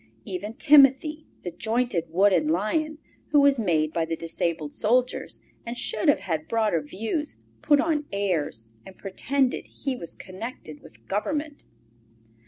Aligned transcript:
Even 0.25 0.55
Timothy, 0.55 1.27
the 1.43 1.51
jointed 1.51 2.05
wooden 2.09 2.47
lion, 2.47 2.97
who 3.27 3.39
was 3.39 3.59
made 3.59 3.93
by 3.93 4.03
the 4.03 4.15
disabled 4.15 4.73
soldiers, 4.73 5.41
and 5.63 5.77
should 5.77 6.07
have 6.09 6.21
had 6.21 6.47
broader 6.47 6.81
views, 6.81 7.37
put 7.61 7.79
on 7.79 8.05
airs 8.11 8.67
and 8.83 8.97
pretended 8.97 9.67
he 9.67 9.95
was 9.95 10.15
connected 10.15 10.81
with 10.81 11.05
Government. 11.05 11.65